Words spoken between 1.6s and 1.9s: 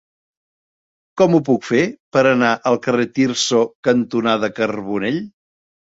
fer